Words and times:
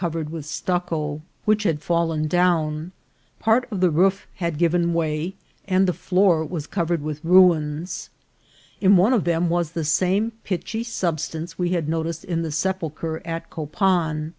259 0.01 0.23
ered 0.25 0.31
with 0.35 0.45
stucco, 0.47 1.21
which 1.45 1.61
had 1.61 1.79
fallen 1.83 2.27
down; 2.27 2.91
part 3.37 3.67
of 3.71 3.81
the 3.81 3.91
roof 3.91 4.25
had 4.37 4.57
given 4.57 4.95
way, 4.95 5.35
and 5.67 5.85
the 5.85 5.93
floor 5.93 6.43
was 6.43 6.65
covered 6.65 7.03
with 7.03 7.23
ruins. 7.23 8.09
In 8.79 8.97
one 8.97 9.13
of 9.13 9.25
them 9.25 9.47
was 9.47 9.73
the 9.73 9.85
same 9.85 10.31
pitchy 10.43 10.83
substance 10.83 11.59
we 11.59 11.69
had 11.73 11.87
noticed 11.87 12.23
in 12.25 12.41
the 12.41 12.51
sepulchre 12.51 13.21
at 13.25 13.51
Copan. 13.51 14.29